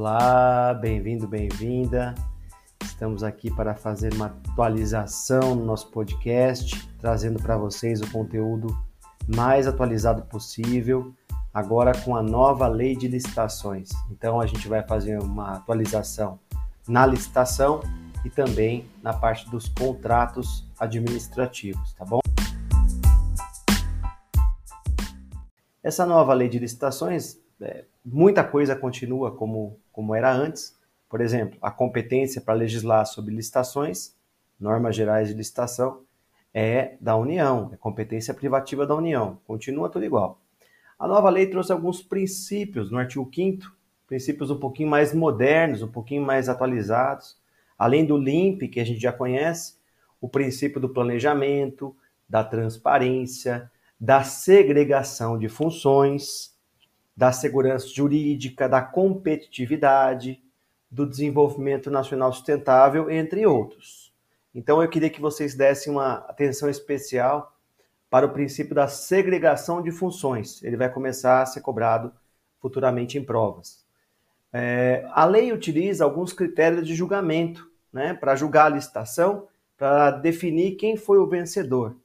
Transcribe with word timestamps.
Olá, 0.00 0.74
bem-vindo, 0.74 1.26
bem-vinda. 1.26 2.14
Estamos 2.84 3.24
aqui 3.24 3.50
para 3.50 3.74
fazer 3.74 4.14
uma 4.14 4.26
atualização 4.26 5.56
no 5.56 5.64
nosso 5.64 5.90
podcast, 5.90 6.88
trazendo 7.00 7.42
para 7.42 7.56
vocês 7.58 8.00
o 8.00 8.08
conteúdo 8.12 8.68
mais 9.26 9.66
atualizado 9.66 10.22
possível, 10.22 11.12
agora 11.52 11.90
com 12.02 12.14
a 12.14 12.22
nova 12.22 12.68
lei 12.68 12.94
de 12.94 13.08
licitações. 13.08 13.88
Então 14.08 14.40
a 14.40 14.46
gente 14.46 14.68
vai 14.68 14.86
fazer 14.86 15.20
uma 15.20 15.54
atualização 15.54 16.38
na 16.86 17.04
licitação 17.04 17.80
e 18.24 18.30
também 18.30 18.88
na 19.02 19.12
parte 19.12 19.50
dos 19.50 19.68
contratos 19.68 20.64
administrativos, 20.78 21.92
tá 21.94 22.04
bom? 22.04 22.20
Essa 25.82 26.06
nova 26.06 26.32
lei 26.34 26.48
de 26.48 26.60
licitações, 26.60 27.36
é, 27.60 27.84
muita 28.04 28.44
coisa 28.44 28.76
continua 28.76 29.30
como, 29.30 29.78
como 29.92 30.14
era 30.14 30.32
antes. 30.32 30.76
Por 31.08 31.20
exemplo, 31.20 31.58
a 31.62 31.70
competência 31.70 32.40
para 32.40 32.54
legislar 32.54 33.06
sobre 33.06 33.34
licitações, 33.34 34.14
normas 34.58 34.94
gerais 34.94 35.28
de 35.28 35.34
licitação, 35.34 36.02
é 36.52 36.96
da 37.00 37.16
União, 37.16 37.70
é 37.72 37.76
competência 37.76 38.34
privativa 38.34 38.86
da 38.86 38.94
União. 38.94 39.38
Continua 39.46 39.88
tudo 39.88 40.04
igual. 40.04 40.40
A 40.98 41.06
nova 41.06 41.30
lei 41.30 41.46
trouxe 41.46 41.72
alguns 41.72 42.02
princípios 42.02 42.90
no 42.90 42.98
artigo 42.98 43.30
5 43.32 43.78
princípios 44.06 44.50
um 44.50 44.58
pouquinho 44.58 44.88
mais 44.88 45.14
modernos, 45.14 45.82
um 45.82 45.88
pouquinho 45.88 46.22
mais 46.22 46.48
atualizados. 46.48 47.36
Além 47.78 48.04
do 48.04 48.16
LIMP, 48.16 48.66
que 48.68 48.80
a 48.80 48.84
gente 48.84 49.00
já 49.00 49.12
conhece, 49.12 49.76
o 50.20 50.28
princípio 50.28 50.80
do 50.80 50.88
planejamento, 50.88 51.94
da 52.28 52.42
transparência, 52.42 53.70
da 54.00 54.24
segregação 54.24 55.38
de 55.38 55.48
funções, 55.48 56.57
da 57.18 57.32
segurança 57.32 57.88
jurídica, 57.88 58.68
da 58.68 58.80
competitividade, 58.80 60.40
do 60.88 61.04
desenvolvimento 61.04 61.90
nacional 61.90 62.32
sustentável, 62.32 63.10
entre 63.10 63.44
outros. 63.44 64.14
Então 64.54 64.80
eu 64.80 64.88
queria 64.88 65.10
que 65.10 65.20
vocês 65.20 65.52
dessem 65.52 65.92
uma 65.92 66.18
atenção 66.28 66.70
especial 66.70 67.58
para 68.08 68.24
o 68.24 68.28
princípio 68.28 68.72
da 68.72 68.86
segregação 68.86 69.82
de 69.82 69.90
funções. 69.90 70.62
Ele 70.62 70.76
vai 70.76 70.88
começar 70.88 71.42
a 71.42 71.46
ser 71.46 71.60
cobrado 71.60 72.12
futuramente 72.60 73.18
em 73.18 73.24
provas. 73.24 73.84
É, 74.52 75.04
a 75.10 75.24
lei 75.24 75.52
utiliza 75.52 76.04
alguns 76.04 76.32
critérios 76.32 76.86
de 76.86 76.94
julgamento 76.94 77.68
né, 77.92 78.14
para 78.14 78.36
julgar 78.36 78.66
a 78.66 78.76
licitação, 78.76 79.48
para 79.76 80.12
definir 80.12 80.76
quem 80.76 80.96
foi 80.96 81.18
o 81.18 81.26
vencedor. 81.26 81.96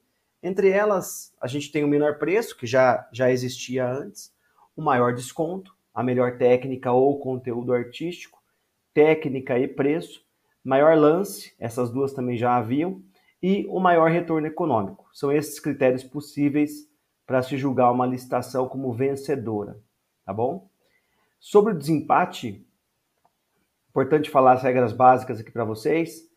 Entre 0.42 0.70
elas, 0.70 1.32
a 1.40 1.46
gente 1.46 1.72
tem 1.72 1.84
o 1.84 1.88
menor 1.88 2.18
preço, 2.18 2.58
que 2.58 2.66
já, 2.66 3.08
já 3.14 3.32
existia 3.32 3.88
antes, 3.88 4.33
o 4.76 4.82
maior 4.82 5.14
desconto, 5.14 5.76
a 5.94 6.04
melhor 6.04 6.38
técnica 6.38 6.92
ou 6.92 7.20
conteúdo 7.20 7.74
artístico, 7.74 8.42
técnica 8.94 9.58
e 9.60 9.68
preço, 9.68 10.24
maior 10.64 10.98
lance, 10.98 11.54
essas 11.60 11.92
duas 11.92 12.14
também 12.14 12.38
já 12.38 12.56
haviam, 12.56 13.02
e 13.42 13.66
o 13.68 13.80
maior 13.80 14.10
retorno 14.10 14.48
econômico. 14.48 15.10
São 15.14 15.32
esses 15.32 15.60
critérios 15.60 16.04
possíveis 16.04 16.90
para 17.26 17.42
se 17.42 17.58
julgar 17.58 17.92
uma 17.92 18.06
licitação 18.06 18.68
como 18.68 18.94
vencedora, 18.94 19.80
tá 20.26 20.34
bom? 20.34 20.70
Sobre 21.40 21.74
o 21.74 21.78
desempate, 21.78 22.66
importante 23.90 24.30
falar 24.30 24.54
as 24.54 24.64
regras 24.64 24.94
básicas 24.94 25.40
aqui 25.40 25.52
para 25.52 25.66
vocês. 25.66 26.30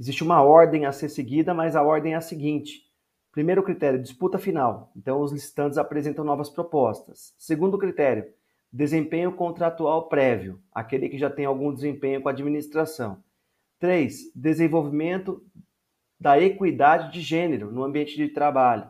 Existe 0.00 0.24
uma 0.24 0.42
ordem 0.42 0.86
a 0.86 0.92
ser 0.92 1.08
seguida, 1.08 1.52
mas 1.52 1.76
a 1.76 1.82
ordem 1.82 2.14
é 2.14 2.16
a 2.16 2.20
seguinte: 2.20 2.90
Primeiro 3.34 3.64
critério, 3.64 4.00
disputa 4.00 4.38
final. 4.38 4.92
Então, 4.94 5.20
os 5.20 5.32
licitantes 5.32 5.76
apresentam 5.76 6.24
novas 6.24 6.48
propostas. 6.48 7.34
Segundo 7.36 7.76
critério, 7.76 8.32
desempenho 8.72 9.32
contratual 9.32 10.08
prévio, 10.08 10.62
aquele 10.72 11.08
que 11.08 11.18
já 11.18 11.28
tem 11.28 11.44
algum 11.44 11.74
desempenho 11.74 12.22
com 12.22 12.28
a 12.28 12.30
administração. 12.30 13.24
Três, 13.80 14.32
desenvolvimento 14.36 15.44
da 16.18 16.38
equidade 16.38 17.12
de 17.12 17.20
gênero 17.20 17.72
no 17.72 17.82
ambiente 17.82 18.16
de 18.16 18.28
trabalho. 18.28 18.88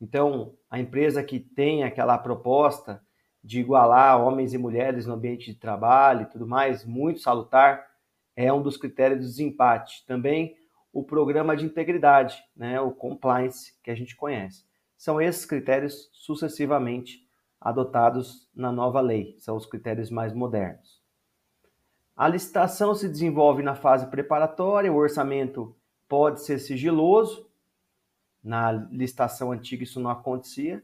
Então, 0.00 0.52
a 0.68 0.80
empresa 0.80 1.22
que 1.22 1.38
tem 1.38 1.84
aquela 1.84 2.18
proposta 2.18 3.00
de 3.42 3.60
igualar 3.60 4.20
homens 4.20 4.52
e 4.52 4.58
mulheres 4.58 5.06
no 5.06 5.14
ambiente 5.14 5.46
de 5.46 5.54
trabalho 5.54 6.22
e 6.22 6.26
tudo 6.26 6.44
mais, 6.44 6.84
muito 6.84 7.20
salutar, 7.20 7.86
é 8.34 8.52
um 8.52 8.62
dos 8.62 8.76
critérios 8.76 9.20
do 9.20 9.26
desempate. 9.26 10.04
Também 10.08 10.56
o 10.92 11.04
programa 11.04 11.56
de 11.56 11.64
integridade, 11.64 12.42
né, 12.56 12.80
o 12.80 12.90
compliance 12.90 13.74
que 13.82 13.90
a 13.90 13.94
gente 13.94 14.16
conhece. 14.16 14.64
São 14.96 15.20
esses 15.20 15.44
critérios 15.44 16.10
sucessivamente 16.12 17.26
adotados 17.60 18.48
na 18.54 18.72
nova 18.72 19.00
lei, 19.00 19.36
são 19.38 19.56
os 19.56 19.66
critérios 19.66 20.10
mais 20.10 20.32
modernos. 20.32 21.00
A 22.16 22.28
licitação 22.28 22.94
se 22.94 23.08
desenvolve 23.08 23.62
na 23.62 23.74
fase 23.74 24.06
preparatória, 24.06 24.92
o 24.92 24.96
orçamento 24.96 25.74
pode 26.08 26.42
ser 26.42 26.58
sigiloso, 26.58 27.48
na 28.42 28.72
licitação 28.72 29.52
antiga 29.52 29.84
isso 29.84 30.00
não 30.00 30.10
acontecia. 30.10 30.82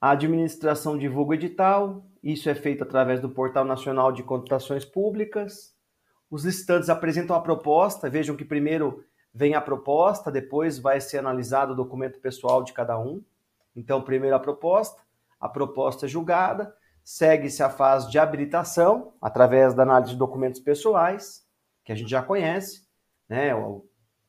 A 0.00 0.10
administração 0.10 0.96
divulga 0.98 1.34
edital, 1.34 2.04
isso 2.22 2.48
é 2.48 2.54
feito 2.54 2.82
através 2.82 3.20
do 3.20 3.28
Portal 3.28 3.64
Nacional 3.64 4.12
de 4.12 4.22
Contratações 4.22 4.84
Públicas. 4.84 5.73
Os 6.34 6.44
licitantes 6.44 6.90
apresentam 6.90 7.36
a 7.36 7.40
proposta, 7.40 8.10
vejam 8.10 8.34
que 8.34 8.44
primeiro 8.44 9.04
vem 9.32 9.54
a 9.54 9.60
proposta, 9.60 10.32
depois 10.32 10.80
vai 10.80 11.00
ser 11.00 11.18
analisado 11.18 11.72
o 11.72 11.76
documento 11.76 12.18
pessoal 12.18 12.64
de 12.64 12.72
cada 12.72 12.98
um. 12.98 13.22
Então, 13.76 14.02
primeiro 14.02 14.34
a 14.34 14.40
proposta, 14.40 15.00
a 15.38 15.48
proposta 15.48 16.06
é 16.06 16.08
julgada, 16.08 16.74
segue-se 17.04 17.62
a 17.62 17.70
fase 17.70 18.10
de 18.10 18.18
habilitação, 18.18 19.12
através 19.22 19.74
da 19.74 19.84
análise 19.84 20.10
de 20.10 20.18
documentos 20.18 20.60
pessoais, 20.60 21.46
que 21.84 21.92
a 21.92 21.94
gente 21.94 22.10
já 22.10 22.20
conhece, 22.20 22.84
né? 23.28 23.50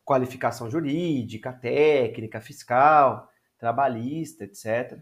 Qualificação 0.03 0.69
jurídica, 0.69 1.51
técnica, 1.53 2.39
fiscal, 2.39 3.27
trabalhista, 3.57 4.43
etc. 4.43 4.99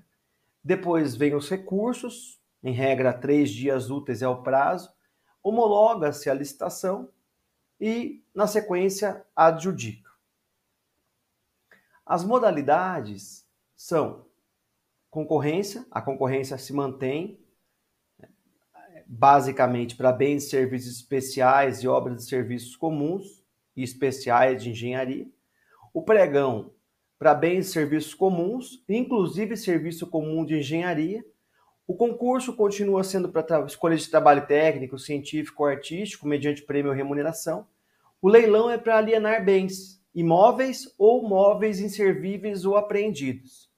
Depois 0.64 1.18
vem 1.18 1.36
os 1.36 1.50
recursos, 1.50 2.40
em 2.64 2.72
regra, 2.72 3.12
três 3.12 3.50
dias 3.50 3.90
úteis 3.90 4.22
é 4.22 4.28
o 4.30 4.42
prazo, 4.42 4.90
homologa-se 5.44 6.30
a 6.30 6.34
licitação 6.34 7.10
e, 7.80 8.24
na 8.34 8.48
sequência, 8.48 9.26
adjudica. 9.36 10.10
As 12.06 12.24
modalidades 12.24 13.46
são 13.76 14.26
concorrência, 15.10 15.86
a 15.92 16.02
concorrência 16.02 16.58
se 16.58 16.74
mantém 16.74 17.40
basicamente 19.06 19.96
para 19.96 20.12
bens 20.12 20.46
e 20.46 20.50
serviços 20.50 20.96
especiais 20.96 21.84
e 21.84 21.88
obras 21.88 22.18
de 22.18 22.30
serviços 22.30 22.76
comuns 22.76 23.44
e 23.76 23.84
especiais 23.84 24.64
de 24.64 24.72
engenharia. 24.72 25.30
O 25.94 26.02
pregão 26.02 26.74
para 27.20 27.34
bens 27.34 27.68
e 27.68 27.72
serviços 27.72 28.14
comuns, 28.14 28.84
inclusive 28.90 29.56
serviço 29.56 30.08
comum 30.08 30.44
de 30.44 30.58
engenharia, 30.58 31.24
o 31.86 31.96
concurso 31.96 32.56
continua 32.56 33.04
sendo 33.04 33.30
para 33.30 33.66
escolha 33.66 33.98
de 33.98 34.10
trabalho 34.10 34.48
técnico, 34.48 34.98
científico 34.98 35.64
ou 35.64 35.70
artístico, 35.70 36.28
mediante 36.28 36.62
prêmio 36.62 36.92
ou 36.92 36.98
remuneração. 36.98 37.68
O 38.22 38.30
leilão 38.30 38.70
é 38.70 38.78
para 38.78 38.98
alienar 38.98 39.44
bens, 39.44 40.02
imóveis 40.16 40.94
ou 40.98 41.28
móveis 41.28 41.82
inservíveis 41.82 42.64
ou 42.64 42.78
apreendidos. 42.78 43.70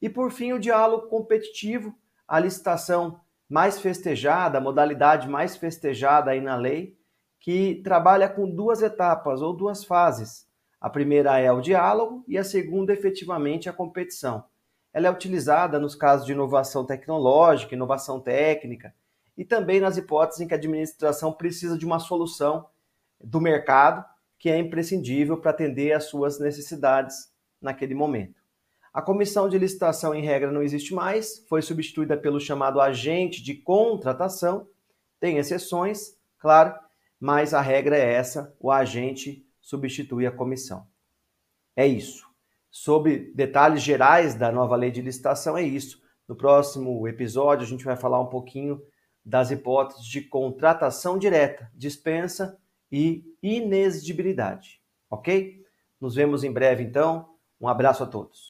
E 0.00 0.08
por 0.08 0.30
fim, 0.30 0.54
o 0.54 0.58
diálogo 0.58 1.08
competitivo, 1.08 1.94
a 2.26 2.40
licitação 2.40 3.20
mais 3.46 3.78
festejada, 3.78 4.56
a 4.56 4.60
modalidade 4.60 5.28
mais 5.28 5.56
festejada 5.56 6.30
aí 6.30 6.40
na 6.40 6.56
lei, 6.56 6.96
que 7.38 7.82
trabalha 7.84 8.28
com 8.28 8.48
duas 8.48 8.80
etapas 8.80 9.42
ou 9.42 9.52
duas 9.52 9.84
fases. 9.84 10.48
A 10.80 10.88
primeira 10.88 11.38
é 11.38 11.52
o 11.52 11.60
diálogo 11.60 12.24
e 12.26 12.38
a 12.38 12.44
segunda, 12.44 12.92
efetivamente, 12.92 13.68
a 13.68 13.72
competição 13.72 14.44
ela 14.92 15.06
é 15.06 15.10
utilizada 15.10 15.78
nos 15.78 15.94
casos 15.94 16.26
de 16.26 16.32
inovação 16.32 16.84
tecnológica, 16.84 17.74
inovação 17.74 18.20
técnica 18.20 18.94
e 19.36 19.44
também 19.44 19.80
nas 19.80 19.96
hipóteses 19.96 20.40
em 20.40 20.48
que 20.48 20.54
a 20.54 20.56
administração 20.56 21.32
precisa 21.32 21.78
de 21.78 21.86
uma 21.86 21.98
solução 21.98 22.66
do 23.22 23.40
mercado 23.40 24.04
que 24.38 24.48
é 24.48 24.58
imprescindível 24.58 25.36
para 25.36 25.50
atender 25.50 25.92
às 25.92 26.04
suas 26.04 26.40
necessidades 26.40 27.32
naquele 27.60 27.94
momento. 27.94 28.40
A 28.92 29.00
comissão 29.00 29.48
de 29.48 29.58
licitação, 29.58 30.14
em 30.14 30.24
regra, 30.24 30.50
não 30.50 30.62
existe 30.62 30.92
mais, 30.92 31.44
foi 31.48 31.62
substituída 31.62 32.16
pelo 32.16 32.40
chamado 32.40 32.80
agente 32.80 33.42
de 33.42 33.54
contratação. 33.54 34.66
Tem 35.20 35.36
exceções, 35.36 36.16
claro, 36.38 36.74
mas 37.20 37.54
a 37.54 37.60
regra 37.60 37.96
é 37.96 38.14
essa: 38.14 38.52
o 38.58 38.72
agente 38.72 39.46
substitui 39.60 40.26
a 40.26 40.32
comissão. 40.32 40.86
É 41.76 41.86
isso 41.86 42.29
sobre 42.70 43.32
detalhes 43.34 43.82
gerais 43.82 44.34
da 44.34 44.52
nova 44.52 44.76
lei 44.76 44.90
de 44.90 45.02
licitação 45.02 45.56
é 45.56 45.62
isso. 45.62 46.00
No 46.28 46.36
próximo 46.36 47.08
episódio, 47.08 47.66
a 47.66 47.68
gente 47.68 47.84
vai 47.84 47.96
falar 47.96 48.20
um 48.20 48.26
pouquinho 48.26 48.80
das 49.24 49.50
hipóteses 49.50 50.06
de 50.06 50.22
contratação 50.22 51.18
direta, 51.18 51.70
dispensa 51.74 52.58
e 52.90 53.24
inexigibilidade. 53.42 54.80
Ok? 55.10 55.60
Nos 56.00 56.14
vemos 56.14 56.44
em 56.44 56.52
breve, 56.52 56.84
então. 56.84 57.28
Um 57.60 57.68
abraço 57.68 58.02
a 58.02 58.06
todos. 58.06 58.48